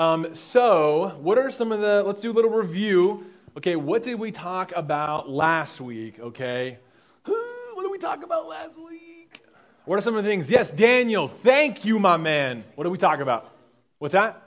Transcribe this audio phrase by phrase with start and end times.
[0.00, 3.26] Um, so, what are some of the, let's do a little review.
[3.58, 6.18] Okay, what did we talk about last week?
[6.18, 6.78] Okay,
[7.26, 9.42] what did we talk about last week?
[9.84, 10.50] What are some of the things?
[10.50, 12.64] Yes, Daniel, thank you, my man.
[12.76, 13.54] What did we talk about?
[13.98, 14.42] What's that?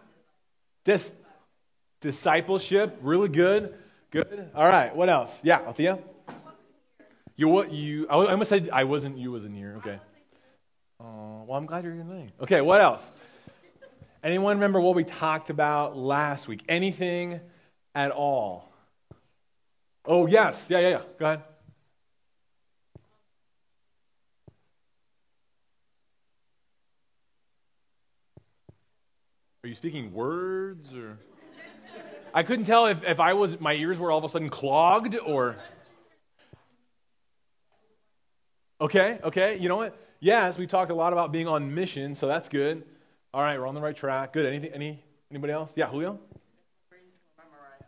[0.86, 1.13] Dis-
[2.01, 3.76] discipleship, really good.
[4.10, 4.49] Good.
[4.56, 5.40] All right, what else?
[5.44, 5.99] Yeah, Althea?
[7.35, 7.72] You what?
[7.72, 8.08] You?
[8.10, 9.20] I almost said I wasn't.
[9.20, 9.76] You wasn't here.
[9.78, 9.99] Okay.
[10.99, 12.62] Uh, well, I'm glad you're here Okay.
[12.62, 13.12] What else?
[14.24, 16.63] Anyone remember what we talked about last week?
[16.70, 17.41] Anything
[17.94, 18.73] at all?
[20.05, 20.68] Oh yes.
[20.70, 20.80] Yeah.
[20.80, 20.90] Yeah.
[20.90, 21.02] Yeah.
[21.20, 21.44] Go ahead.
[29.66, 31.18] Are you speaking words or?
[32.34, 35.18] I couldn't tell if, if I was my ears were all of a sudden clogged
[35.18, 35.58] or.
[38.82, 39.58] Okay, okay.
[39.58, 39.98] You know what?
[40.20, 42.84] Yes, we talked a lot about being on mission, so that's good.
[43.34, 44.30] All right, we're on the right track.
[44.30, 44.46] Good.
[44.46, 44.78] Anything?
[44.78, 45.02] Any?
[45.34, 45.74] Anybody else?
[45.74, 46.22] Yeah, Julio.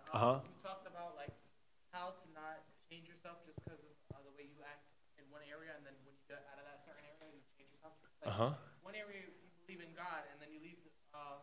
[0.09, 0.39] Uh huh.
[0.41, 1.29] You talked about like
[1.93, 4.89] how to not change yourself just because of uh, the way you act
[5.21, 7.69] in one area, and then when you get out of that certain area, you change
[7.69, 7.93] yourself.
[8.01, 8.51] Like, uh huh.
[8.81, 10.81] One area you believe in God, and then you leave,
[11.13, 11.37] uh,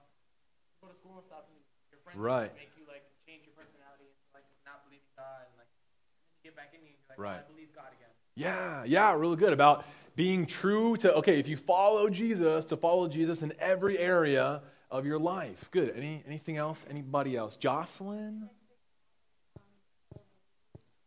[0.83, 1.63] go to school and stuff, and
[1.95, 2.51] your friends right.
[2.59, 6.27] make you like change your personality into like not believing God, and like and then
[6.43, 7.45] you get back in you, and you're like, right.
[7.45, 8.11] I believe God again.
[8.35, 13.09] Yeah, yeah, really good about being true to, okay, if you follow Jesus, to follow
[13.09, 15.71] Jesus in every area of your life.
[15.71, 15.95] Good.
[15.97, 16.85] Any, anything else?
[16.91, 17.57] Anybody else?
[17.57, 18.49] Jocelyn?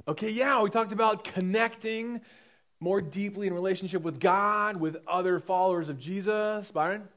[0.08, 2.22] Okay, yeah, we talked about connecting
[2.80, 6.72] more deeply in relationship with God, with other followers of Jesus.
[6.72, 7.08] Byron?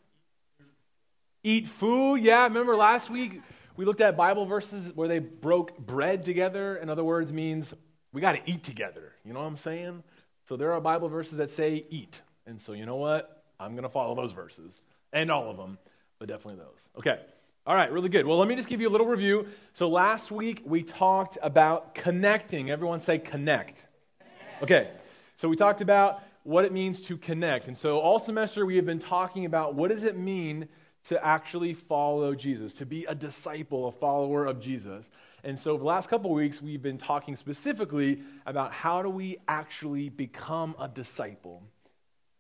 [1.43, 2.17] Eat food.
[2.17, 3.41] Yeah, remember last week
[3.77, 6.77] we looked at Bible verses where they broke bread together.
[6.77, 7.75] In other words, means
[8.13, 9.13] we got to eat together.
[9.25, 10.03] You know what I'm saying?
[10.49, 12.23] So there are Bible verses that say eat.
[12.47, 13.45] And so you know what?
[13.61, 14.81] I'm going to follow those verses
[15.13, 15.77] and all of them,
[16.19, 16.89] but definitely those.
[16.97, 17.21] Okay.
[17.67, 18.25] All right, really good.
[18.25, 19.47] Well, let me just give you a little review.
[19.75, 22.71] So last week we talked about connecting.
[22.71, 23.89] Everyone say connect.
[24.63, 24.89] Okay.
[25.37, 27.69] So we talked about what it means to connect.
[27.69, 30.67] And so all semester we have been talking about what does it mean
[31.09, 35.11] to actually follow Jesus, to be a disciple, a follower of Jesus.
[35.45, 39.39] And so, for the last couple weeks, we've been talking specifically about how do we
[39.47, 41.63] actually become a disciple.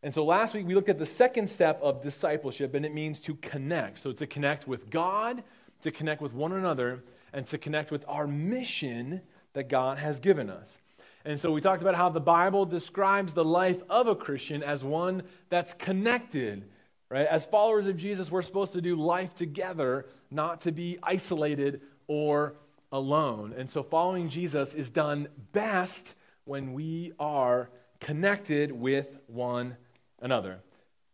[0.02, 3.20] And so, last week, we looked at the second step of discipleship, and it means
[3.20, 4.00] to connect.
[4.00, 5.44] So, to connect with God,
[5.82, 9.20] to connect with one another, and to connect with our mission
[9.52, 10.80] that God has given us.
[11.24, 14.82] And so, we talked about how the Bible describes the life of a Christian as
[14.82, 16.68] one that's connected.
[17.10, 17.26] Right?
[17.26, 22.54] As followers of Jesus, we're supposed to do life together, not to be isolated or
[22.92, 23.54] alone.
[23.56, 29.76] And so following Jesus is done best when we are connected with one
[30.20, 30.60] another.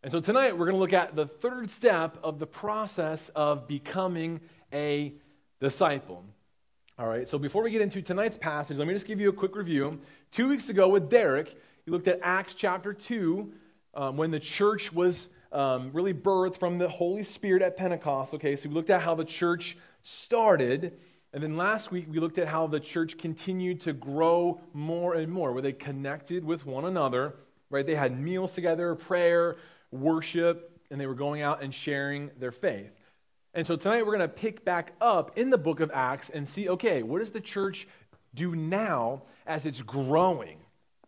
[0.03, 3.67] And so tonight we're going to look at the third step of the process of
[3.67, 4.39] becoming
[4.71, 5.13] a
[5.59, 6.23] disciple.
[6.97, 9.33] All right, so before we get into tonight's passage, let me just give you a
[9.33, 9.99] quick review.
[10.31, 13.51] Two weeks ago with Derek, he looked at Acts chapter 2
[13.95, 18.33] um, when the church was um, really birthed from the Holy Spirit at Pentecost.
[18.35, 20.97] Okay, so we looked at how the church started.
[21.35, 25.29] And then last week, we looked at how the church continued to grow more and
[25.29, 27.35] more, where they connected with one another,
[27.69, 27.85] right?
[27.85, 29.57] They had meals together, prayer,
[29.91, 32.93] worship, and they were going out and sharing their faith.
[33.53, 36.47] And so tonight, we're going to pick back up in the book of Acts and
[36.47, 37.85] see okay, what does the church
[38.33, 40.59] do now as it's growing?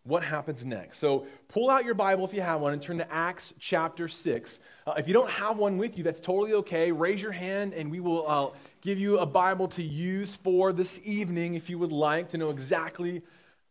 [0.08, 0.98] What happens next?
[1.00, 4.60] So pull out your Bible if you have one and turn to Acts chapter 6.
[4.86, 6.90] Uh, if you don't have one with you, that's totally okay.
[6.90, 10.98] Raise your hand and we will uh, give you a Bible to use for this
[11.04, 13.20] evening if you would like to know exactly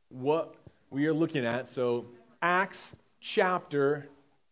[0.09, 0.53] what
[0.91, 1.67] we are looking at.
[1.67, 2.05] So,
[2.43, 4.07] Acts chapter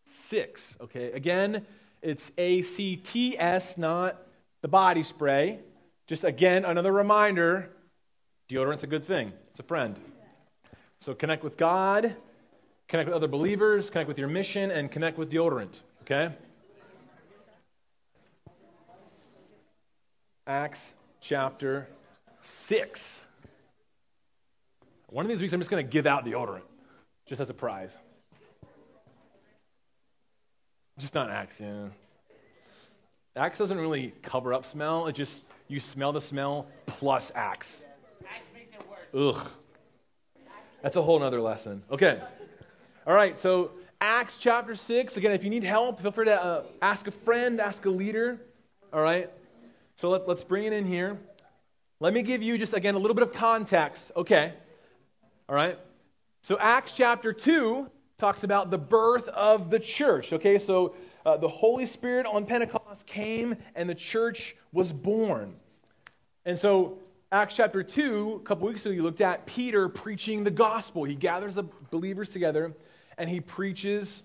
[0.05, 0.77] 6.
[0.81, 1.67] Okay, again,
[2.01, 4.23] it's A C T S, not
[4.63, 5.59] the body spray.
[6.07, 7.69] Just again, another reminder
[8.49, 9.95] deodorant's a good thing, it's a friend.
[11.01, 12.15] So, connect with God,
[12.87, 15.79] connect with other believers, connect with your mission, and connect with deodorant.
[16.01, 16.33] Okay?
[20.47, 21.87] Acts chapter
[22.41, 23.23] 6.
[25.09, 26.61] One of these weeks, I'm just going to give out deodorant,
[27.27, 27.97] just as a prize.
[30.97, 31.87] Just not Axe, yeah.
[33.35, 35.07] Axe doesn't really cover up smell.
[35.07, 37.83] It just, you smell the smell plus Axe.
[38.23, 39.35] Axe makes it worse.
[39.35, 39.51] Ugh.
[40.85, 41.81] That's a whole other lesson.
[41.89, 42.21] Okay.
[43.07, 45.17] All right, so Acts chapter 6.
[45.17, 48.39] Again, if you need help, feel free to uh, ask a friend, ask a leader.
[48.93, 49.31] All right?
[49.95, 51.17] So let, let's bring it in here.
[51.99, 54.11] Let me give you just, again, a little bit of context.
[54.15, 54.53] Okay.
[55.49, 55.79] All right.
[56.43, 57.89] So Acts chapter 2
[58.19, 60.33] talks about the birth of the church.
[60.33, 60.59] Okay.
[60.59, 60.95] So
[61.25, 65.55] uh, the Holy Spirit on Pentecost came and the church was born.
[66.45, 66.99] And so,
[67.35, 71.03] Acts chapter 2, a couple weeks ago, you looked at Peter preaching the gospel.
[71.03, 72.73] He gathers the believers together
[73.17, 74.23] and he preaches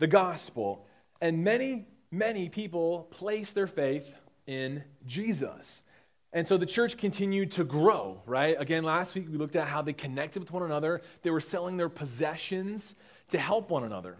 [0.00, 0.84] the gospel.
[1.22, 4.14] And many, many people place their faith
[4.46, 5.82] in Jesus.
[6.34, 8.54] And so the church continued to grow, right?
[8.60, 11.00] Again, last week we looked at how they connected with one another.
[11.22, 12.96] They were selling their possessions
[13.30, 14.18] to help one another.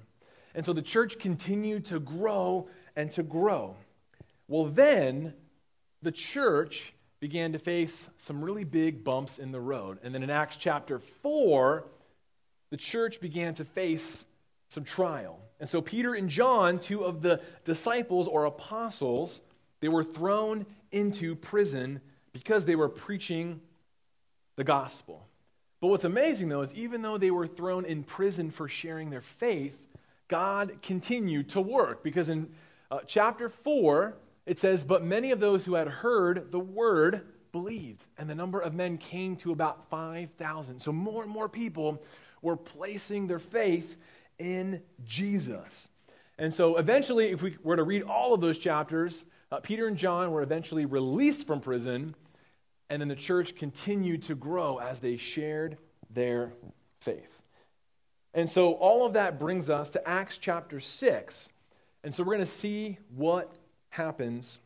[0.54, 3.76] And so the church continued to grow and to grow.
[4.48, 5.34] Well, then
[6.00, 6.94] the church
[7.26, 9.98] began to face some really big bumps in the road.
[10.04, 11.84] And then in Acts chapter 4,
[12.70, 14.24] the church began to face
[14.68, 15.40] some trial.
[15.58, 19.40] And so Peter and John, two of the disciples or apostles,
[19.80, 22.00] they were thrown into prison
[22.32, 23.60] because they were preaching
[24.54, 25.26] the gospel.
[25.80, 29.20] But what's amazing, though, is even though they were thrown in prison for sharing their
[29.20, 29.76] faith,
[30.28, 32.04] God continued to work.
[32.04, 32.50] Because in
[32.88, 34.14] uh, chapter 4,
[34.46, 38.60] it says, But many of those who had heard the word believed, and the number
[38.60, 40.78] of men came to about 5,000.
[40.78, 42.02] So more and more people
[42.42, 43.96] were placing their faith
[44.38, 45.88] in Jesus.
[46.38, 49.96] And so eventually, if we were to read all of those chapters, uh, Peter and
[49.96, 52.14] John were eventually released from prison,
[52.90, 55.78] and then the church continued to grow as they shared
[56.10, 56.52] their
[57.00, 57.40] faith.
[58.34, 61.48] And so all of that brings us to Acts chapter 6.
[62.04, 63.52] And so we're going to see what
[63.96, 64.60] happens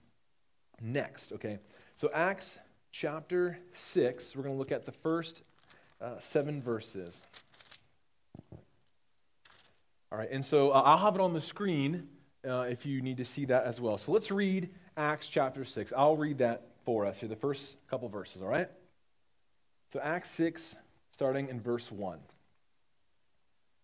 [0.81, 1.59] next, okay?
[1.95, 2.59] So, Acts
[2.91, 5.43] chapter 6, we're going to look at the first
[6.01, 7.21] uh, seven verses.
[10.13, 12.09] All right, and so uh, I'll have it on the screen
[12.47, 13.97] uh, if you need to see that as well.
[13.97, 15.93] So let's read Acts chapter 6.
[15.97, 18.69] I'll read that for us here, the first couple verses, all right?
[19.93, 20.75] So Acts 6,
[21.13, 22.19] starting in verse 1.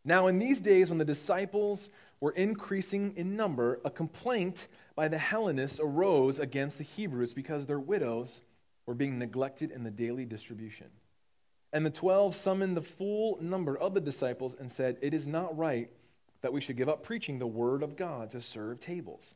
[0.04, 1.90] Now, in these days, when the disciples
[2.20, 7.80] were increasing in number, a complaint by the Hellenists arose against the Hebrews because their
[7.80, 8.42] widows
[8.86, 10.88] were being neglected in the daily distribution.
[11.72, 15.56] And the twelve summoned the full number of the disciples and said, It is not
[15.58, 15.90] right
[16.40, 19.34] that we should give up preaching the word of God to serve tables.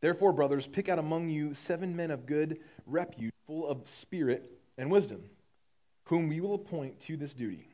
[0.00, 4.90] Therefore, brothers, pick out among you seven men of good repute, full of spirit and
[4.90, 5.22] wisdom,
[6.04, 7.68] whom we will appoint to this duty.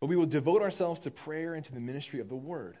[0.00, 2.76] But we will devote ourselves to prayer and to the ministry of the word.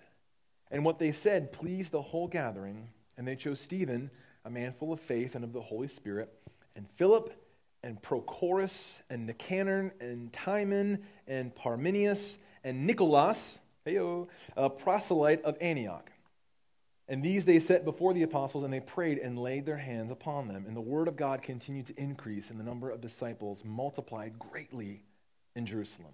[0.70, 4.10] And what they said pleased the whole gathering, and they chose Stephen,
[4.44, 6.32] a man full of faith and of the Holy Spirit,
[6.74, 7.32] and Philip,
[7.82, 13.60] and Prochorus, and Nicanor, and Timon, and Parmenius, and Nicholas
[14.56, 16.10] a proselyte of Antioch.
[17.08, 20.48] And these they set before the apostles, and they prayed and laid their hands upon
[20.48, 20.64] them.
[20.66, 25.02] And the word of God continued to increase, and the number of disciples multiplied greatly
[25.54, 26.12] in Jerusalem.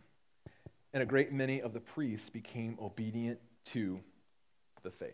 [0.92, 4.00] And a great many of the priests became obedient to
[4.82, 5.10] the faith.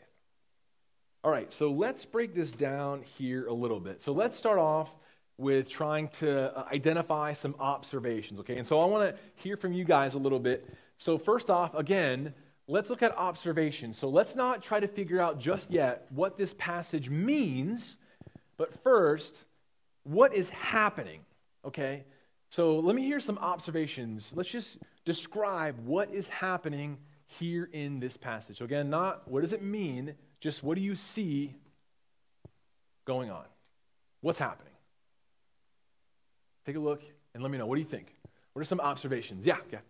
[1.25, 4.01] All right, so let's break this down here a little bit.
[4.03, 4.91] So let's start off
[5.37, 8.57] with trying to uh, identify some observations, okay?
[8.57, 10.69] And so I want to hear from you guys a little bit.
[10.97, 12.35] So, first off, again,
[12.67, 13.93] let's look at observation.
[13.93, 17.97] So let's not try to figure out just yet what this passage means,
[18.57, 19.45] but first,
[20.05, 21.21] what is happening?
[21.65, 22.05] Okay?
[22.51, 24.33] So let me hear some observations.
[24.35, 28.59] Let's just describe what is happening here in this passage.
[28.59, 31.55] So again, not what does it mean, just what do you see
[33.05, 33.45] going on?
[34.23, 34.73] What's happening?
[36.65, 37.03] Take a look
[37.35, 37.67] and let me know.
[37.67, 38.15] What do you think?
[38.53, 39.45] What are some observations?
[39.47, 39.81] Yeah, yeah.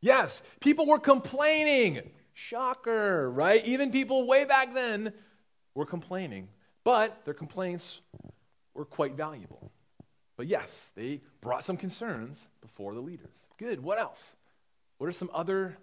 [0.00, 2.10] Yes, people were complaining.
[2.32, 3.64] Shocker, right?
[3.64, 5.12] Even people way back then
[5.74, 6.48] were complaining.
[6.84, 8.00] But their complaints
[8.74, 9.70] were quite valuable.
[10.36, 13.48] But yes, they brought some concerns before the leaders.
[13.58, 13.82] Good.
[13.82, 14.36] What else?
[14.98, 15.76] What are some other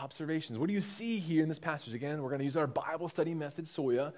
[0.00, 0.58] observations?
[0.58, 1.94] What do you see here in this passage?
[1.94, 4.12] Again, we're going to use our Bible study method, Soya,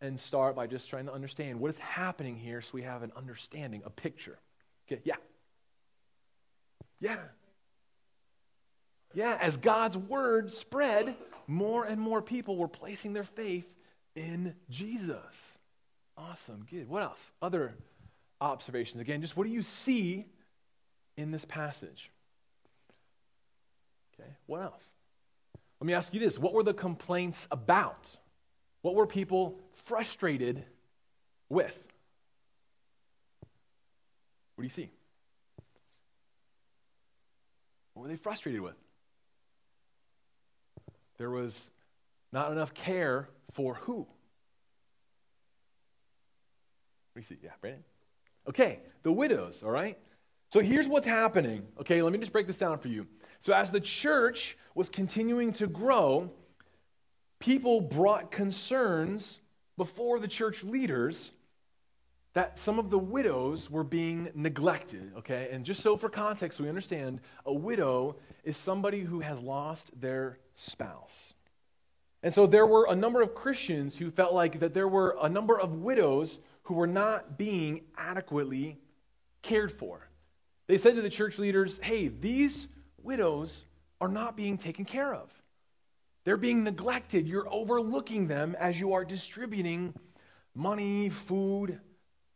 [0.00, 3.12] and start by just trying to understand what is happening here so we have an
[3.16, 4.38] understanding, a picture.
[4.86, 5.16] Okay, yeah.
[7.00, 7.18] Yeah.
[9.14, 11.16] Yeah, as God's word spread,
[11.46, 13.74] more and more people were placing their faith
[14.14, 15.58] in Jesus.
[16.16, 16.88] Awesome, good.
[16.88, 17.32] What else?
[17.40, 17.74] Other
[18.40, 19.00] observations.
[19.00, 20.26] Again, just what do you see
[21.16, 22.10] in this passage?
[24.14, 24.94] Okay, what else?
[25.80, 28.16] Let me ask you this what were the complaints about?
[28.82, 30.64] What were people frustrated
[31.48, 31.76] with?
[34.54, 34.90] What do you see?
[37.94, 38.76] What were they frustrated with?
[41.16, 41.70] There was
[42.32, 43.98] not enough care for who?
[43.98, 44.06] What
[47.14, 47.38] do you see?
[47.42, 47.84] Yeah, Brandon?
[48.48, 49.98] Okay, the widows, all right?
[50.52, 51.66] So here's what's happening.
[51.80, 53.06] Okay, let me just break this down for you.
[53.40, 56.30] So as the church was continuing to grow,
[57.38, 59.40] people brought concerns
[59.76, 61.32] before the church leaders
[62.34, 65.48] that some of the widows were being neglected, okay?
[65.50, 70.38] And just so for context, we understand a widow is somebody who has lost their
[70.54, 71.34] spouse.
[72.22, 75.28] And so there were a number of Christians who felt like that there were a
[75.28, 78.78] number of widows who were not being adequately
[79.42, 80.08] cared for.
[80.66, 82.68] They said to the church leaders, hey, these
[83.02, 83.64] widows
[84.00, 85.32] are not being taken care of.
[86.24, 87.26] They're being neglected.
[87.26, 89.94] You're overlooking them as you are distributing
[90.54, 91.80] money, food,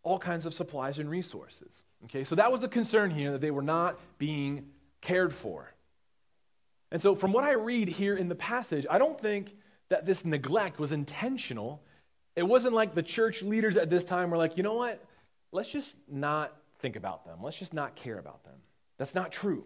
[0.02, 1.85] all kinds of supplies and resources.
[2.04, 5.73] Okay, so that was the concern here that they were not being cared for.
[6.90, 9.54] And so, from what I read here in the passage, I don't think
[9.88, 11.83] that this neglect was intentional.
[12.35, 15.04] It wasn't like the church leaders at this time were like, you know what?
[15.52, 17.38] Let's just not think about them.
[17.42, 18.54] Let's just not care about them.
[18.99, 19.64] That's not true.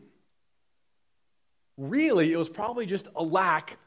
[1.77, 3.79] Really, it was probably just a lack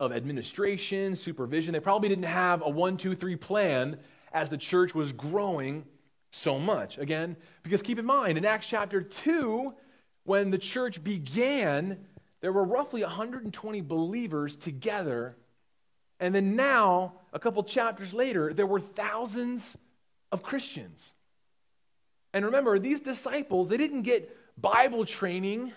[0.00, 1.72] of administration, supervision.
[1.72, 3.98] They probably didn't have a one, two, three plan
[4.32, 5.84] as the church was growing
[6.30, 6.98] so much.
[6.98, 9.72] Again, because keep in mind, in Acts chapter 2,
[10.24, 11.98] when the church began,
[12.40, 15.36] there were roughly 120 believers together.
[16.20, 19.76] And then now, a couple chapters later, there were thousands
[20.32, 21.14] of Christians.
[22.34, 25.72] And remember, these disciples, they didn't get Bible training.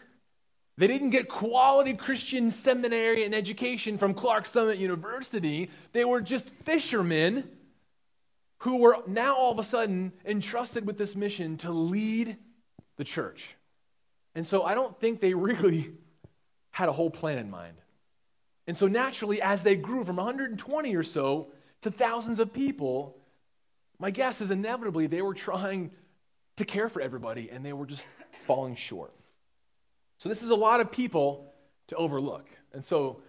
[0.79, 5.69] They didn't get quality Christian seminary and education from Clarks Summit University.
[5.91, 7.49] They were just fishermen
[8.59, 12.37] who were now all of a sudden entrusted with this mission to lead
[12.95, 13.57] the church.
[14.35, 15.91] And so I don't think they really
[16.71, 17.75] had a whole plan in mind.
[18.65, 23.17] And so naturally, as they grew from 120 or so to thousands of people,
[23.99, 25.91] my guess is inevitably they were trying
[26.55, 28.07] to care for everybody and they were just
[28.45, 29.13] falling short.
[30.19, 31.51] So this is a lot of people
[31.87, 32.47] to overlook.
[32.71, 33.21] And so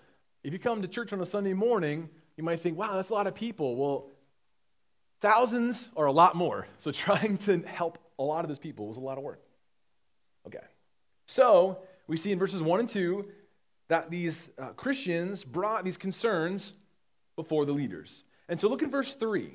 [0.45, 3.15] if you come to church on a Sunday morning, you might think, wow, that's a
[3.15, 3.77] lot of people.
[3.77, 4.11] Well,
[5.21, 6.67] Thousands or a lot more.
[6.79, 9.41] So trying to help a lot of those people was a lot of work.
[10.47, 10.65] Okay.
[11.27, 13.27] So we see in verses 1 and 2
[13.89, 16.73] that these uh, Christians brought these concerns
[17.37, 18.25] before the leaders.
[18.49, 19.55] And so look at verse 3.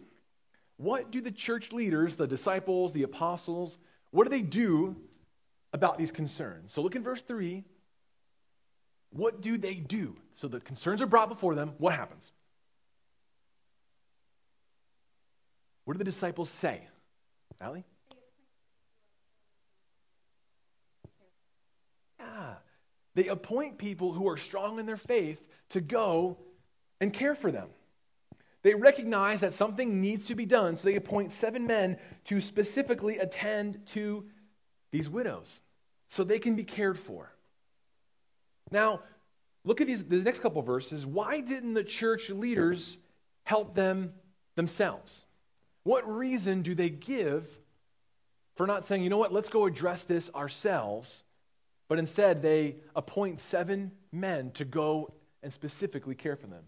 [0.78, 3.78] What do the church leaders, the disciples, the apostles,
[4.12, 4.96] what do they do
[5.76, 6.72] about these concerns?
[6.72, 7.64] So look in verse 3.
[9.12, 10.16] What do they do?
[10.34, 11.74] So the concerns are brought before them.
[11.78, 12.32] What happens?
[15.84, 16.88] What do the disciples say?
[17.62, 17.84] Allie?
[22.20, 22.56] Yeah.
[23.14, 26.38] They appoint people who are strong in their faith to go
[27.00, 27.68] and care for them.
[28.64, 33.20] They recognize that something needs to be done, so they appoint seven men to specifically
[33.20, 34.26] attend to
[34.92, 35.62] these widows
[36.08, 37.32] so they can be cared for.
[38.72, 39.02] Now,
[39.64, 41.06] look at these, these next couple verses.
[41.06, 42.98] Why didn't the church leaders
[43.44, 44.14] help them
[44.56, 45.26] themselves?
[45.84, 47.48] What reason do they give
[48.56, 51.24] for not saying, you know what, let's go address this ourselves,
[51.88, 55.14] but instead they appoint seven men to go
[55.44, 56.64] and specifically care for them?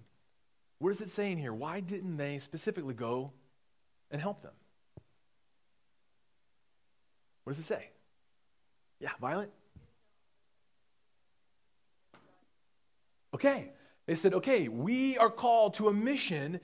[0.79, 1.53] What is it saying here?
[1.53, 3.31] Why didn't they specifically go
[4.11, 4.53] and help them?
[7.43, 7.89] What does it say?
[8.99, 9.51] Yeah, Violet?
[13.33, 13.71] Okay.
[14.07, 16.59] They said, okay, we are called to a mission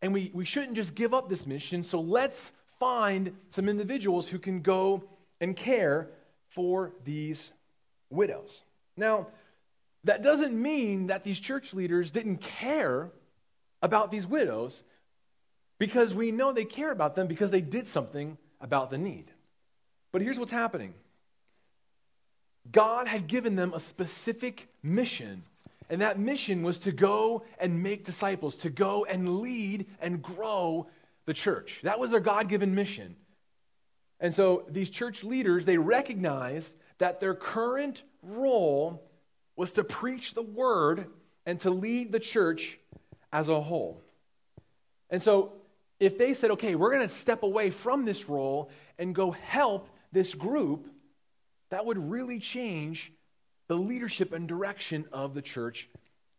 [0.00, 4.38] and we, we shouldn't just give up this mission, so let's find some individuals who
[4.38, 5.02] can go
[5.40, 6.10] and care
[6.46, 7.52] for these
[8.10, 8.62] widows.
[8.96, 9.26] Now,
[10.04, 13.10] that doesn't mean that these church leaders didn't care
[13.82, 14.84] about these widows
[15.78, 19.32] because we know they care about them because they did something about the need.
[20.12, 20.94] But here's what's happening
[22.70, 25.42] God had given them a specific mission
[25.90, 30.86] and that mission was to go and make disciples, to go and lead and grow
[31.24, 31.80] the church.
[31.82, 33.16] That was their God given mission.
[34.20, 39.02] And so these church leaders, they recognized that their current role
[39.56, 41.06] was to preach the word
[41.46, 42.78] and to lead the church
[43.32, 44.02] as a whole.
[45.10, 45.52] And so
[46.00, 49.88] if they said, okay, we're going to step away from this role and go help
[50.12, 50.88] this group,
[51.70, 53.12] that would really change
[53.68, 55.88] the leadership and direction of the church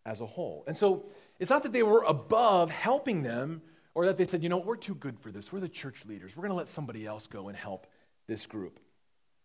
[0.05, 0.63] as a whole.
[0.67, 1.05] And so
[1.39, 3.61] it's not that they were above helping them
[3.93, 5.51] or that they said, you know, we're too good for this.
[5.51, 6.35] We're the church leaders.
[6.35, 7.87] We're going to let somebody else go and help
[8.27, 8.79] this group.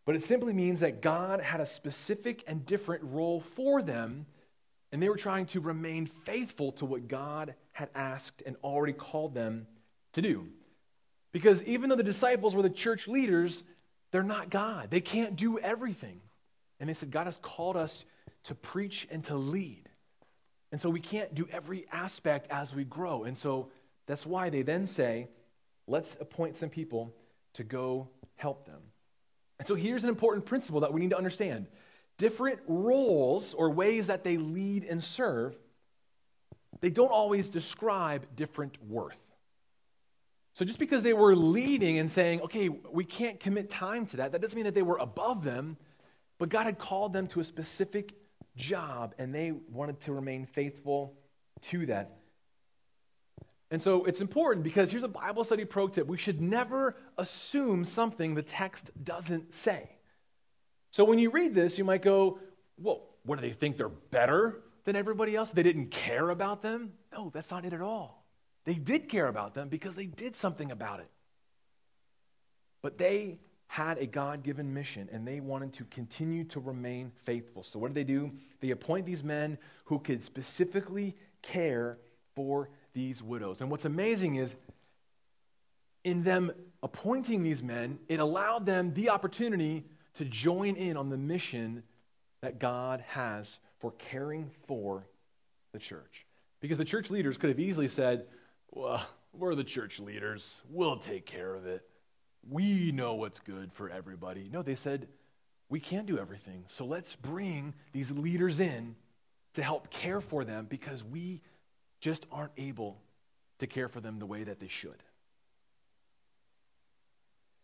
[0.06, 4.26] But it simply means that God had a specific and different role for them,
[4.92, 9.34] and they were trying to remain faithful to what God had asked and already called
[9.34, 9.66] them
[10.12, 10.48] to do.
[11.32, 13.64] Because even though the disciples were the church leaders,
[14.14, 14.90] they're not God.
[14.90, 16.20] They can't do everything.
[16.78, 18.04] And they said, God has called us
[18.44, 19.88] to preach and to lead.
[20.70, 23.24] And so we can't do every aspect as we grow.
[23.24, 23.70] And so
[24.06, 25.26] that's why they then say,
[25.88, 27.12] let's appoint some people
[27.54, 28.82] to go help them.
[29.58, 31.66] And so here's an important principle that we need to understand
[32.16, 35.58] different roles or ways that they lead and serve,
[36.80, 39.18] they don't always describe different worth.
[40.54, 44.32] So just because they were leading and saying, okay, we can't commit time to that,
[44.32, 45.76] that doesn't mean that they were above them,
[46.38, 48.14] but God had called them to a specific
[48.56, 51.18] job and they wanted to remain faithful
[51.62, 52.18] to that.
[53.72, 56.06] And so it's important because here's a Bible study pro tip.
[56.06, 59.90] We should never assume something the text doesn't say.
[60.92, 62.38] So when you read this, you might go,
[62.78, 63.76] Well, what do they think?
[63.76, 65.50] They're better than everybody else?
[65.50, 66.92] They didn't care about them?
[67.12, 68.23] No, that's not it at all.
[68.64, 71.10] They did care about them because they did something about it.
[72.82, 77.62] But they had a God given mission and they wanted to continue to remain faithful.
[77.62, 78.32] So, what did they do?
[78.60, 81.98] They appoint these men who could specifically care
[82.34, 83.60] for these widows.
[83.60, 84.56] And what's amazing is,
[86.04, 86.52] in them
[86.82, 91.82] appointing these men, it allowed them the opportunity to join in on the mission
[92.42, 95.06] that God has for caring for
[95.72, 96.26] the church.
[96.60, 98.26] Because the church leaders could have easily said,
[98.74, 101.86] Well, we're the church leaders, we'll take care of it.
[102.50, 104.50] We know what's good for everybody.
[104.52, 105.06] No, they said,
[105.68, 106.64] We can't do everything.
[106.66, 108.96] So let's bring these leaders in
[109.54, 111.40] to help care for them because we
[112.00, 113.00] just aren't able
[113.60, 115.02] to care for them the way that they should.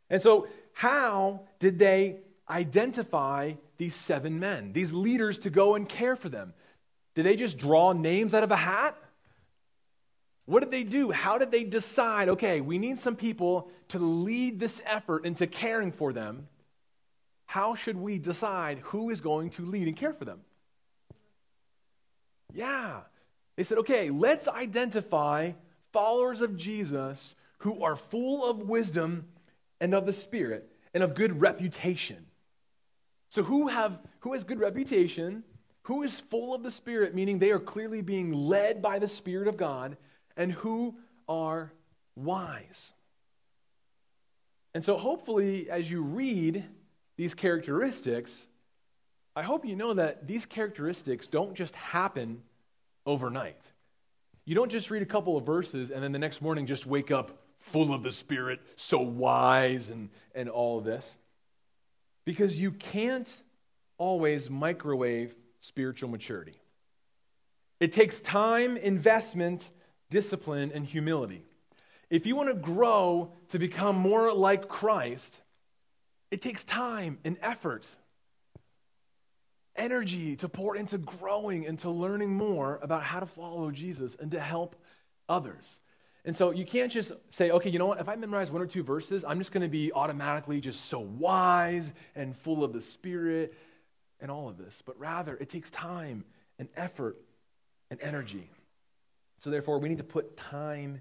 [0.09, 6.15] And so, how did they identify these seven men, these leaders to go and care
[6.15, 6.55] for them?
[7.17, 8.97] Did they just draw names out of a hat?
[10.51, 11.13] What did they do?
[11.13, 15.93] How did they decide, okay, we need some people to lead this effort into caring
[15.93, 16.49] for them?
[17.47, 20.41] How should we decide who is going to lead and care for them?
[22.53, 23.03] Yeah.
[23.55, 25.53] They said, okay, let's identify
[25.93, 29.27] followers of Jesus who are full of wisdom
[29.81, 32.27] and of the Spirit and of good reputation.
[33.29, 35.45] So, who, have, who has good reputation?
[35.83, 39.47] Who is full of the Spirit, meaning they are clearly being led by the Spirit
[39.47, 39.97] of God,
[40.41, 40.95] and who
[41.29, 41.71] are
[42.17, 42.95] wise?
[44.75, 46.65] And so, hopefully, as you read
[47.17, 48.49] these characteristics,
[49.37, 52.43] I hope you know that these characteristics don't just happen
[53.05, 53.61] overnight.
[54.47, 57.11] You don't just read a couple of verses and then the next morning just wake
[57.11, 61.19] up full of the Spirit, so wise, and, and all this.
[62.25, 63.31] Because you can't
[63.99, 66.59] always microwave spiritual maturity.
[67.81, 69.71] It takes time, investment,
[70.11, 71.43] discipline, and humility.
[72.11, 75.41] If you want to grow to become more like Christ,
[76.31, 77.87] it takes time and effort,
[79.77, 84.33] energy to pour into growing and to learning more about how to follow Jesus and
[84.33, 84.77] to help
[85.29, 85.81] others.
[86.25, 88.01] And so you can't just say, okay, you know what?
[88.01, 91.01] If I memorize one or two verses, I'm just going to be automatically just so
[91.01, 93.55] wise and full of the Spirit
[94.21, 94.83] and all of this.
[94.85, 96.25] But rather, it takes time
[96.59, 97.17] and effort
[97.91, 98.51] and energy.
[99.41, 101.01] So therefore, we need to put time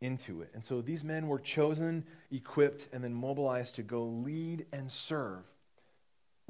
[0.00, 0.50] into it.
[0.54, 5.44] And so these men were chosen, equipped, and then mobilized to go lead and serve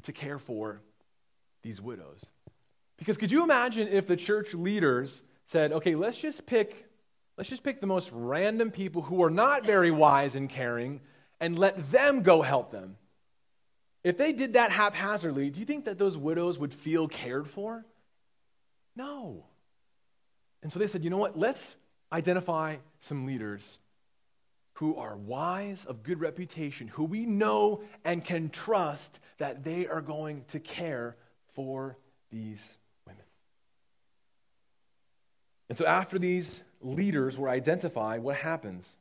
[0.03, 0.81] to care for
[1.61, 2.23] these widows.
[2.97, 6.89] Because could you imagine if the church leaders said, okay, let's just pick
[7.37, 11.01] Let's just pick the most random people who are not very wise and caring
[11.39, 12.97] and let them go help them.
[14.03, 17.85] If they did that haphazardly, do you think that those widows would feel cared for?
[18.95, 19.45] No.
[20.63, 21.37] And so they said, you know what?
[21.37, 21.75] Let's
[22.11, 23.79] identify some leaders
[24.75, 30.01] who are wise, of good reputation, who we know and can trust that they are
[30.01, 31.15] going to care
[31.53, 31.97] for
[32.31, 33.23] these women.
[35.69, 38.97] And so after these leaders were identified, what happens?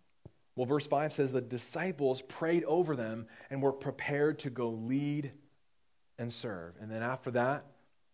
[0.56, 5.32] Well, verse 5 says the disciples prayed over them and were prepared to go lead
[6.18, 6.74] and serve.
[6.80, 7.64] And then after that,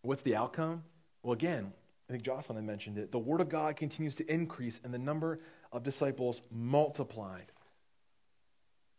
[0.02, 0.84] what's the outcome?
[1.22, 1.72] Well, again,
[2.08, 3.12] I think Jocelyn had mentioned it.
[3.12, 5.40] The word of God continues to increase and the number
[5.72, 7.52] of disciples multiplied.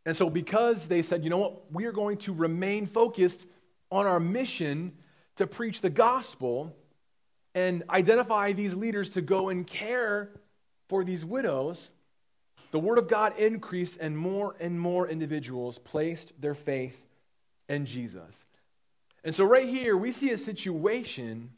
[0.06, 3.48] And so, because they said, you know what, we are going to remain focused
[3.92, 4.94] on our mission
[5.36, 6.76] to preach the gospel
[7.56, 10.30] and identify these leaders to go and care
[10.88, 11.92] for these widows,
[12.72, 17.02] the word of God increased, and more and more individuals placed their faith
[17.68, 18.46] in Jesus.
[19.24, 21.50] And so, right here, we see a situation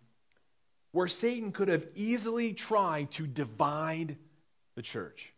[0.92, 4.18] where Satan could have easily tried to divide
[4.76, 5.34] the church.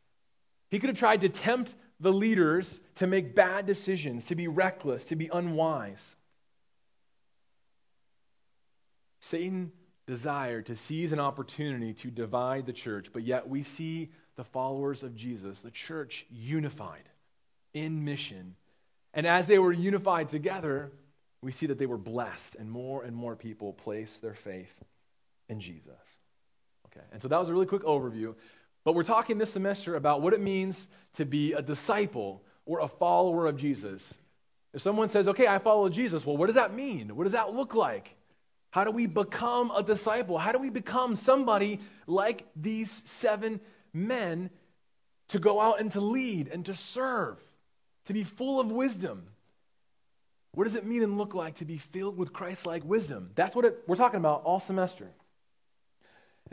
[0.69, 5.05] He could have tried to tempt the leaders to make bad decisions, to be reckless,
[5.05, 6.15] to be unwise.
[9.19, 9.71] Satan
[10.05, 15.03] desired to seize an opportunity to divide the church, but yet we see the followers
[15.03, 17.09] of Jesus, the church, unified
[17.73, 18.55] in mission
[19.13, 20.91] And as they were unified together,
[21.41, 24.83] we see that they were blessed, and more and more people placed their faith
[25.49, 26.19] in Jesus.
[26.87, 28.35] Okay, and so that was a really quick overview.
[28.83, 32.87] But we're talking this semester about what it means to be a disciple or a
[32.87, 34.13] follower of Jesus.
[34.73, 37.15] If someone says, okay, I follow Jesus, well, what does that mean?
[37.15, 38.15] What does that look like?
[38.71, 40.37] How do we become a disciple?
[40.37, 43.61] How do we become somebody like these seven
[43.93, 44.49] men
[45.29, 47.37] to go out and to lead and to serve,
[48.05, 49.27] to be full of wisdom?
[50.55, 53.31] What does it mean and look like to be filled with Christ like wisdom?
[53.35, 55.09] That's what it, we're talking about all semester.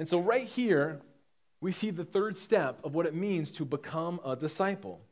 [0.01, 1.03] And so, right here,
[1.61, 5.03] we see the third step of what it means to become a disciple.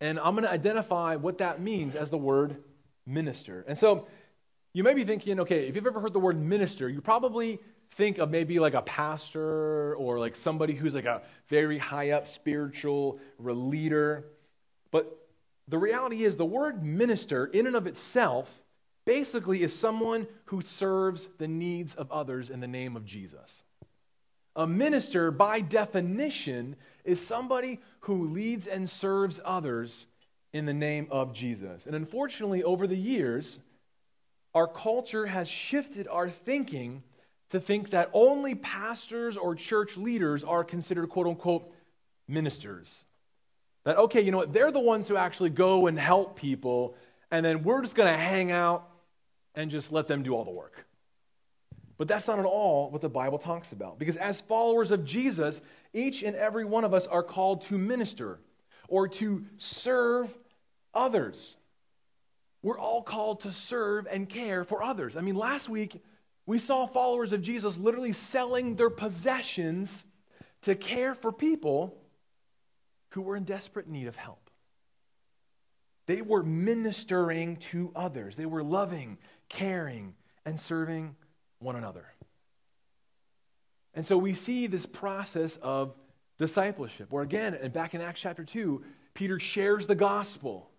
[0.00, 2.62] And I'm going to identify what that means as the word
[3.04, 3.64] minister.
[3.66, 4.06] And so,
[4.72, 7.58] you may be thinking, okay, if you've ever heard the word minister, you probably
[7.90, 12.28] think of maybe like a pastor or like somebody who's like a very high up
[12.28, 14.26] spiritual leader.
[14.92, 15.26] But
[15.66, 18.62] the reality is, the word minister, in and of itself,
[19.04, 23.64] basically is someone who serves the needs of others in the name of Jesus.
[24.58, 30.08] A minister, by definition, is somebody who leads and serves others
[30.52, 31.86] in the name of Jesus.
[31.86, 33.60] And unfortunately, over the years,
[34.54, 37.04] our culture has shifted our thinking
[37.50, 41.72] to think that only pastors or church leaders are considered quote unquote
[42.26, 43.04] ministers.
[43.84, 46.96] That, okay, you know what, they're the ones who actually go and help people,
[47.30, 48.90] and then we're just going to hang out
[49.54, 50.84] and just let them do all the work.
[51.98, 53.98] But that's not at all what the Bible talks about.
[53.98, 55.60] Because as followers of Jesus,
[55.92, 58.38] each and every one of us are called to minister
[58.86, 60.32] or to serve
[60.94, 61.56] others.
[62.62, 65.16] We're all called to serve and care for others.
[65.16, 66.00] I mean, last week
[66.46, 70.04] we saw followers of Jesus literally selling their possessions
[70.62, 71.96] to care for people
[73.10, 74.50] who were in desperate need of help.
[76.06, 80.14] They were ministering to others, they were loving, caring,
[80.46, 81.16] and serving
[81.58, 82.06] one another.
[83.94, 85.94] And so we see this process of
[86.38, 88.82] discipleship, where again, and back in Acts chapter 2,
[89.14, 90.70] Peter shares the gospel.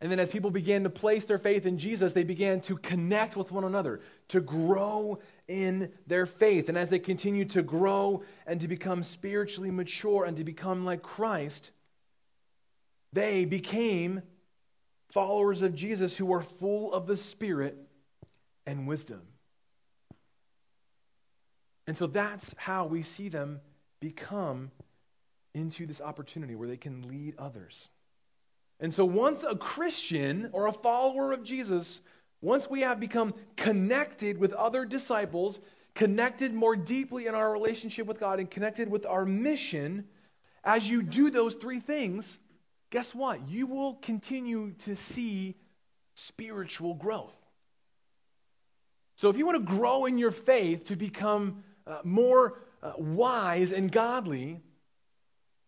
[0.00, 3.36] And then as people began to place their faith in Jesus, they began to connect
[3.36, 6.68] with one another, to grow in their faith.
[6.68, 11.02] And as they continued to grow and to become spiritually mature and to become like
[11.02, 11.70] Christ,
[13.12, 14.22] they became
[15.08, 17.76] followers of Jesus who were full of the Spirit
[18.66, 19.22] and wisdom.
[21.86, 23.60] And so that's how we see them
[24.00, 24.70] become
[25.54, 27.88] into this opportunity where they can lead others.
[28.80, 32.00] And so once a Christian or a follower of Jesus,
[32.40, 35.60] once we have become connected with other disciples,
[35.94, 40.04] connected more deeply in our relationship with God, and connected with our mission,
[40.64, 42.38] as you do those three things,
[42.90, 43.48] guess what?
[43.48, 45.54] You will continue to see
[46.14, 47.36] spiritual growth.
[49.16, 53.72] So if you want to grow in your faith to become uh, more uh, wise
[53.72, 54.60] and godly,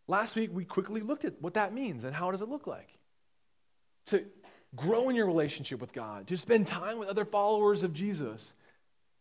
[0.08, 2.88] last week we quickly looked at what that means and how does it look like.
[4.06, 4.24] To
[4.74, 8.54] grow in your relationship with God, to spend time with other followers of Jesus,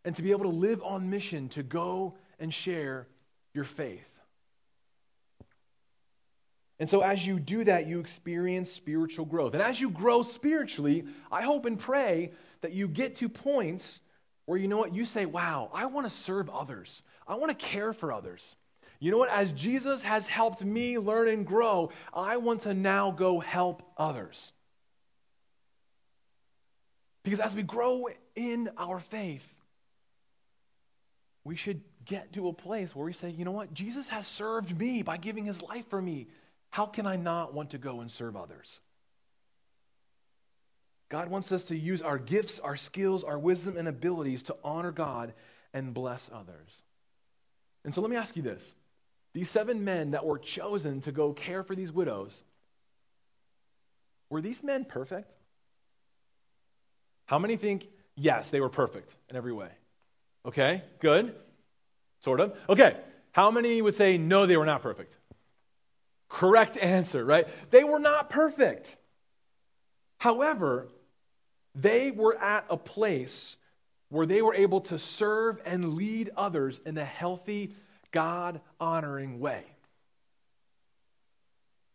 [0.04, 3.08] and to be able to live on mission to go and share
[3.54, 4.12] your faith.
[6.78, 9.54] And so, as you do that, you experience spiritual growth.
[9.54, 14.02] And as you grow spiritually, I hope and pray that you get to points
[14.46, 14.94] where you know what?
[14.94, 18.56] You say, wow, I want to serve others, I want to care for others.
[19.00, 19.30] You know what?
[19.30, 24.54] As Jesus has helped me learn and grow, I want to now go help others.
[27.24, 29.46] Because as we grow in our faith,
[31.44, 33.74] we should get to a place where we say, you know what?
[33.74, 36.28] Jesus has served me by giving his life for me.
[36.70, 38.80] How can I not want to go and serve others?
[41.10, 44.92] God wants us to use our gifts, our skills, our wisdom, and abilities to honor
[44.92, 45.34] God
[45.74, 46.84] and bless others.
[47.84, 48.76] And so let me ask you this
[49.34, 52.44] these seven men that were chosen to go care for these widows,
[54.30, 55.36] were these men perfect?
[57.26, 59.70] How many think, yes, they were perfect in every way?
[60.46, 61.36] Okay, good.
[62.22, 62.56] Sort of.
[62.70, 62.96] Okay,
[63.32, 65.18] how many would say, no, they were not perfect?
[66.30, 67.48] Correct answer, right?
[67.72, 68.96] They were not perfect.
[70.18, 70.88] However,
[71.76, 73.58] they were at a place
[74.10, 77.74] where they were able to serve and lead others in a healthy,
[78.12, 79.64] God honoring way.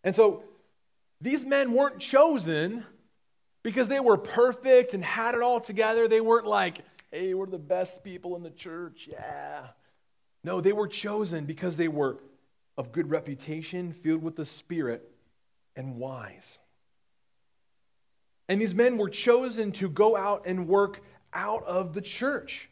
[0.05, 0.45] And so
[1.21, 2.85] these men weren't chosen
[3.63, 6.09] because they were perfect and had it all together.
[6.09, 9.09] They weren't like, hey, we're the best people in the church.
[9.11, 9.69] Yeah.
[10.43, 12.19] No, they were chosen because they were
[12.79, 15.11] of good reputation, filled with the Spirit,
[15.77, 16.59] and wise.
[18.51, 22.69] And these men were chosen to go out and work out of the church.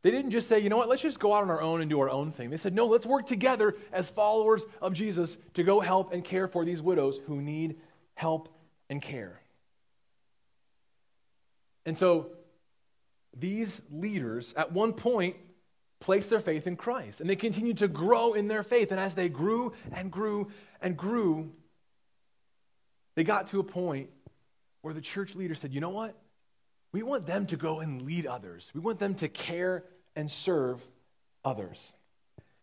[0.00, 1.90] They didn't just say, you know what, let's just go out on our own and
[1.90, 2.48] do our own thing.
[2.48, 6.48] They said, no, let's work together as followers of Jesus to go help and care
[6.48, 7.76] for these widows who need
[8.14, 8.48] help
[8.88, 9.42] and care.
[11.84, 12.30] And so
[13.36, 15.36] these leaders, at one point,
[16.00, 17.20] placed their faith in Christ.
[17.20, 18.92] And they continued to grow in their faith.
[18.92, 20.48] And as they grew and grew
[20.80, 21.52] and grew,
[23.16, 24.10] they got to a point
[24.82, 26.14] where the church leader said, you know what?
[26.92, 28.70] We want them to go and lead others.
[28.72, 30.80] We want them to care and serve
[31.44, 31.92] others.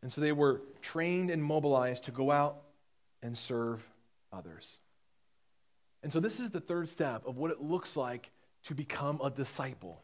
[0.02, 2.62] And so they were trained and mobilized to go out
[3.22, 3.86] and serve
[4.32, 4.80] others.
[6.02, 8.32] And so this is the third step of what it looks like
[8.63, 10.02] to become a disciple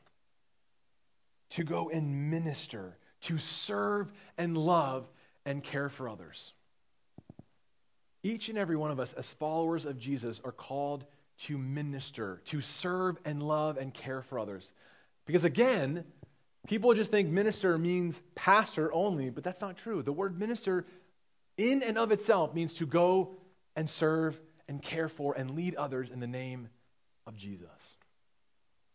[1.52, 5.10] to go and minister, to serve and love
[5.46, 6.54] and care for others.
[8.24, 11.06] Each and every one of us, as followers of Jesus, are called
[11.40, 14.74] to minister, to serve and love and care for others.
[15.26, 16.04] Because again,
[16.68, 20.02] people just think minister means pastor only, but that's not true.
[20.02, 20.86] The word minister,
[21.58, 23.36] in and of itself, means to go
[23.76, 26.70] and serve and care for and lead others in the name
[27.26, 27.98] of Jesus.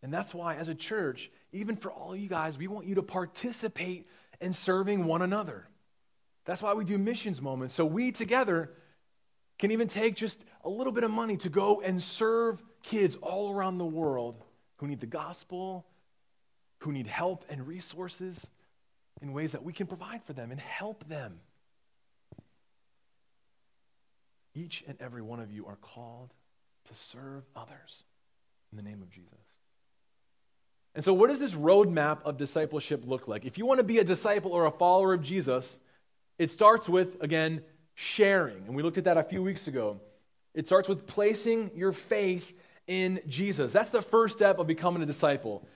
[0.02, 3.02] And that's why, as a church, even for all you guys, we want you to
[3.02, 4.06] participate
[4.38, 5.66] in serving one another.
[6.44, 7.74] That's why we do missions moments.
[7.74, 8.70] So we together
[9.58, 13.52] can even take just a little bit of money to go and serve kids all
[13.52, 14.42] around the world
[14.76, 15.86] who need the gospel,
[16.80, 18.46] who need help and resources
[19.22, 21.40] in ways that we can provide for them and help them.
[24.54, 26.32] Each and every one of you are called
[26.84, 28.04] to serve others
[28.70, 29.38] in the name of Jesus.
[30.94, 33.44] And so, what does this roadmap of discipleship look like?
[33.44, 35.80] If you want to be a disciple or a follower of Jesus,
[36.38, 37.62] it starts with, again,
[37.94, 38.66] sharing.
[38.66, 40.00] And we looked at that a few weeks ago.
[40.54, 42.52] It starts with placing your faith
[42.86, 43.72] in Jesus.
[43.72, 45.66] That's the first step of becoming a disciple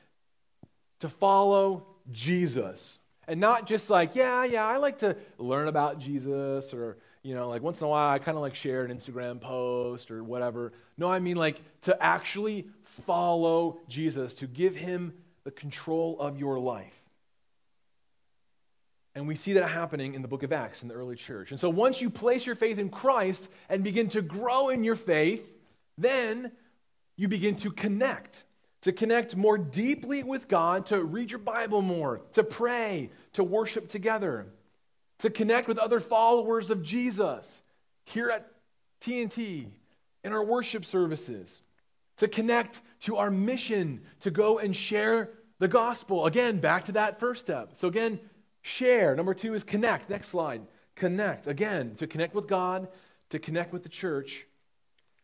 [1.00, 2.98] to follow Jesus.
[3.26, 7.48] And not just like, yeah, yeah, I like to learn about Jesus or you know,
[7.48, 10.72] like once in a while I kind of like share an Instagram post or whatever.
[10.96, 15.12] No, I mean like to actually follow Jesus, to give him
[15.44, 17.02] the control of your life.
[19.18, 21.50] And we see that happening in the book of Acts in the early church.
[21.50, 24.94] And so once you place your faith in Christ and begin to grow in your
[24.94, 25.46] faith,
[25.98, 26.52] then
[27.16, 28.44] you begin to connect,
[28.82, 33.88] to connect more deeply with God, to read your Bible more, to pray, to worship
[33.88, 34.46] together
[35.18, 37.62] to connect with other followers of Jesus
[38.04, 38.50] here at
[39.00, 39.66] TNT
[40.24, 41.62] in our worship services,
[42.16, 46.26] to connect to our mission to go and share the gospel.
[46.26, 47.70] Again, back to that first step.
[47.74, 48.20] So, again,
[48.62, 49.14] share.
[49.14, 50.10] Number two is connect.
[50.10, 50.62] Next slide.
[50.94, 51.46] Connect.
[51.46, 52.88] Again, to connect with God,
[53.30, 54.46] to connect with the church,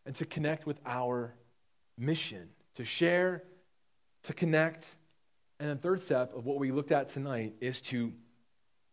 [0.06, 1.34] and to connect with our
[1.98, 2.48] mission.
[2.76, 3.44] To share,
[4.24, 4.94] to connect.
[5.60, 8.12] And the third step of what we looked at tonight is to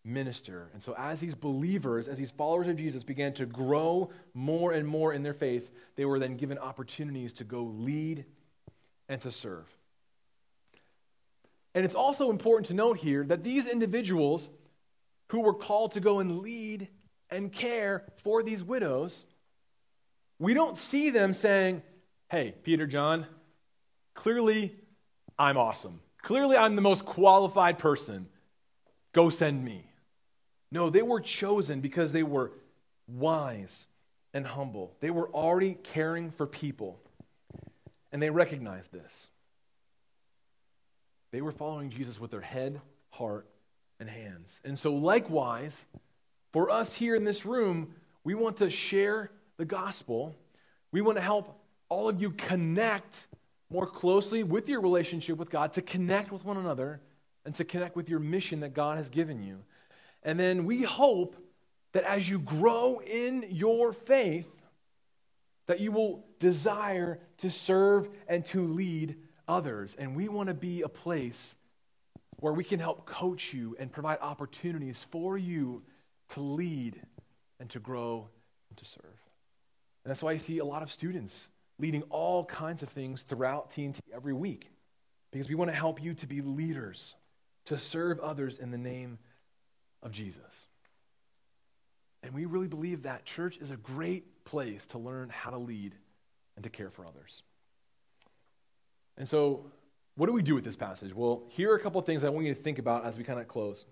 [0.04, 0.70] minister.
[0.74, 4.88] And so, as these believers, as these followers of Jesus began to grow more and
[4.88, 8.26] more in their faith, they were then given opportunities to go lead
[9.10, 9.68] and to serve.
[11.74, 14.50] And it's also important to note here that these individuals
[15.30, 16.88] who were called to go and lead
[17.30, 19.26] and care for these widows,
[20.40, 21.82] we don't see them saying,
[22.30, 23.26] Hey, Peter, John,
[24.14, 24.76] clearly
[25.38, 26.02] I'm awesome.
[26.22, 28.28] Clearly I'm the most qualified person.
[29.14, 29.86] Go send me.
[30.72, 32.52] No, they were chosen because they were
[33.08, 33.88] wise
[34.34, 34.96] and humble.
[35.02, 37.00] They were already caring for people,
[38.12, 39.28] and they recognized this.
[41.32, 43.48] They were following Jesus with their head, heart,
[44.00, 44.60] and hands.
[44.66, 45.86] And so, likewise,
[46.52, 50.36] for us here in this room, we want to share the gospel.
[50.92, 53.28] We want to help all of you connect
[53.70, 57.00] more closely with your relationship with God, to connect with one another,
[57.46, 59.60] and to connect with your mission that God has given you.
[60.24, 61.36] And then we hope
[61.94, 64.50] that as you grow in your faith,
[65.68, 69.16] that you will desire to serve and to lead
[69.52, 69.96] others.
[70.00, 71.56] And we want to be a place
[72.40, 75.84] where we can help coach you and provide opportunities for you
[76.30, 77.00] to lead
[77.60, 78.30] and to grow
[78.70, 79.04] and to serve.
[80.04, 83.70] And that's why you see a lot of students leading all kinds of things throughout
[83.70, 84.72] TNT every week,
[85.32, 87.16] because we want to help you to be leaders,
[87.66, 89.20] to serve others in the name
[90.02, 90.68] of Jesus.
[92.24, 95.94] And we really believe that church is a great place to learn how to lead
[96.56, 97.44] and to care for others.
[99.22, 99.68] And so,
[100.16, 101.14] what do we do with this passage?
[101.14, 103.24] Well, here are a couple of things I want you to think about as we
[103.24, 103.86] kind of close.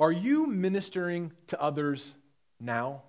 [0.00, 2.16] Are you ministering to others
[2.58, 3.02] now?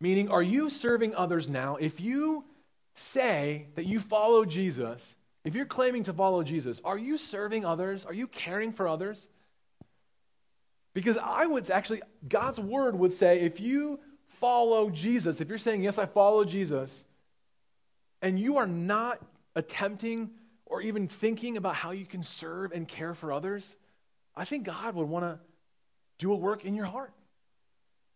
[0.00, 1.76] Meaning, are you serving others now?
[1.76, 2.44] If you
[2.94, 8.04] say that you follow Jesus, if you're claiming to follow Jesus, are you serving others?
[8.04, 9.28] Are you caring for others?
[10.92, 14.00] Because I would actually, God's word would say, if you
[14.40, 17.04] follow Jesus, if you're saying, Yes, I follow Jesus,
[18.22, 19.20] and you are not
[19.54, 20.30] attempting
[20.66, 23.76] or even thinking about how you can serve and care for others,
[24.36, 25.38] I think God would want to
[26.18, 27.12] do a work in your heart.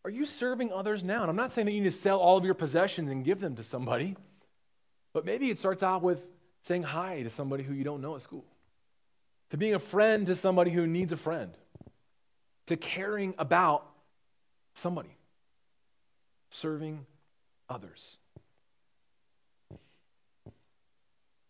[0.05, 1.23] Are you serving others now?
[1.23, 3.41] And I'm not saying that you need to sell all of your possessions and give
[3.41, 4.17] them to somebody,
[5.13, 6.25] but maybe it starts out with
[6.63, 8.45] saying hi to somebody who you don't know at school,
[9.51, 11.57] to being a friend to somebody who needs a friend,
[12.67, 13.87] to caring about
[14.75, 15.17] somebody,
[16.51, 17.07] serving
[17.69, 18.19] others.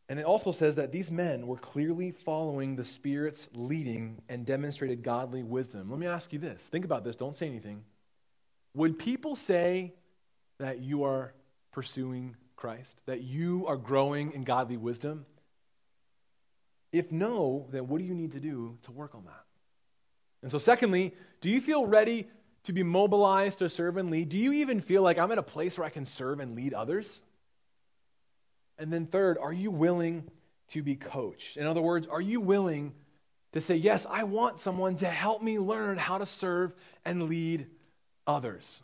[0.08, 5.02] And it also says that these men were clearly following the Spirit's leading and demonstrated
[5.02, 5.90] godly wisdom.
[5.90, 6.62] Let me ask you this.
[6.62, 7.16] Think about this.
[7.16, 7.84] Don't say anything.
[8.74, 9.94] Would people say
[10.58, 11.32] that you are
[11.72, 15.24] pursuing Christ, that you are growing in godly wisdom?
[16.92, 19.44] If no, then what do you need to do to work on that?
[20.42, 22.28] And so, secondly, do you feel ready
[22.64, 24.28] to be mobilized to serve and lead?
[24.28, 26.74] Do you even feel like I'm in a place where I can serve and lead
[26.74, 27.22] others?
[28.78, 30.24] And then, third, are you willing
[30.68, 31.56] to be coached?
[31.56, 32.92] In other words, are you willing
[33.52, 37.66] to say, Yes, I want someone to help me learn how to serve and lead
[38.26, 38.82] others?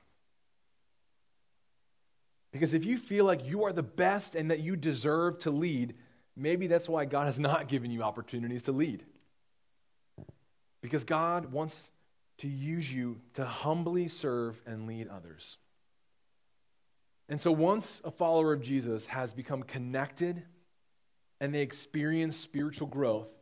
[2.52, 5.94] Because if you feel like you are the best and that you deserve to lead,
[6.36, 9.04] maybe that's why God has not given you opportunities to lead.
[10.80, 11.90] Because God wants
[12.38, 15.58] to use you to humbly serve and lead others.
[17.30, 20.42] And so once a follower of Jesus has become connected
[21.40, 23.32] and they experience spiritual growth,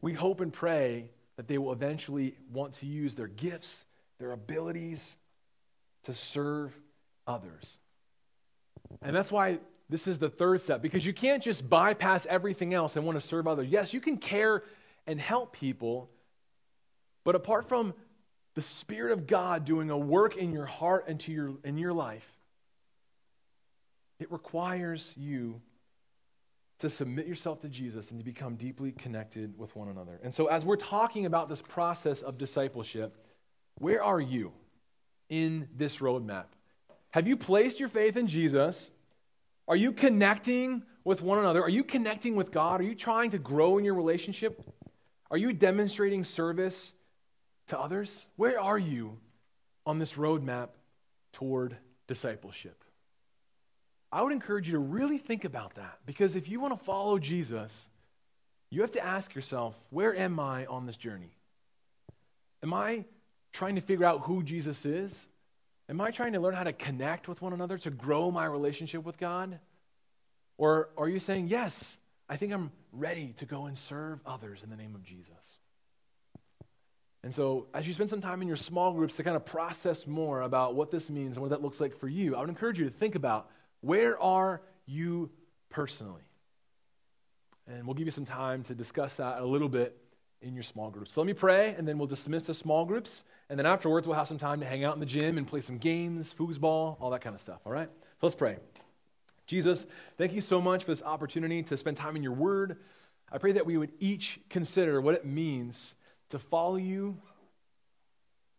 [0.00, 3.84] we hope and pray that they will eventually want to use their gifts,
[4.18, 5.18] their abilities
[6.04, 6.74] to serve
[7.26, 7.78] others.
[9.02, 9.58] And that's why
[9.90, 13.26] this is the third step, because you can't just bypass everything else and want to
[13.26, 13.68] serve others.
[13.68, 14.62] Yes, you can care
[15.06, 16.08] and help people,
[17.24, 17.92] but apart from
[18.54, 21.92] the Spirit of God doing a work in your heart and to your, in your
[21.92, 22.39] life,
[24.20, 25.60] it requires you
[26.78, 30.18] to submit yourself to Jesus and to become deeply connected with one another.
[30.22, 33.16] And so, as we're talking about this process of discipleship,
[33.78, 34.52] where are you
[35.28, 36.46] in this roadmap?
[37.10, 38.90] Have you placed your faith in Jesus?
[39.68, 41.62] Are you connecting with one another?
[41.62, 42.80] Are you connecting with God?
[42.80, 44.62] Are you trying to grow in your relationship?
[45.30, 46.92] Are you demonstrating service
[47.68, 48.26] to others?
[48.36, 49.18] Where are you
[49.86, 50.70] on this roadmap
[51.32, 52.84] toward discipleship?
[54.12, 57.18] I would encourage you to really think about that because if you want to follow
[57.18, 57.88] Jesus,
[58.70, 61.36] you have to ask yourself, where am I on this journey?
[62.62, 63.04] Am I
[63.52, 65.28] trying to figure out who Jesus is?
[65.88, 69.04] Am I trying to learn how to connect with one another to grow my relationship
[69.04, 69.58] with God?
[70.56, 74.70] Or are you saying, yes, I think I'm ready to go and serve others in
[74.70, 75.58] the name of Jesus?
[77.22, 80.06] And so, as you spend some time in your small groups to kind of process
[80.06, 82.78] more about what this means and what that looks like for you, I would encourage
[82.78, 85.30] you to think about where are you
[85.68, 86.22] personally?
[87.66, 89.96] And we'll give you some time to discuss that a little bit
[90.42, 91.12] in your small groups.
[91.12, 93.24] So let me pray, and then we'll dismiss the small groups.
[93.48, 95.60] And then afterwards, we'll have some time to hang out in the gym and play
[95.60, 97.60] some games, foosball, all that kind of stuff.
[97.64, 97.88] All right?
[98.20, 98.56] So let's pray.
[99.46, 102.78] Jesus, thank you so much for this opportunity to spend time in your word.
[103.30, 105.94] I pray that we would each consider what it means
[106.30, 107.16] to follow you,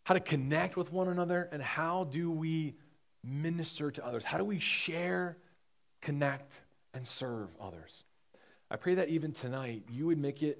[0.03, 2.75] how to connect with one another, and how do we
[3.23, 4.23] minister to others?
[4.23, 5.37] How do we share,
[6.01, 6.61] connect,
[6.93, 8.03] and serve others?
[8.69, 10.59] I pray that even tonight you would make it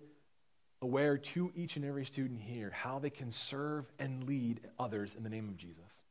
[0.82, 5.24] aware to each and every student here how they can serve and lead others in
[5.24, 6.04] the name of Jesus.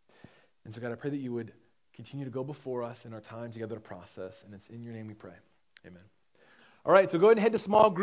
[0.65, 1.53] And so, God, I pray that you would
[1.95, 4.43] continue to go before us in our time together to process.
[4.45, 5.35] And it's in your name we pray.
[5.87, 6.03] Amen.
[6.85, 7.99] All right, so go ahead and head to small group.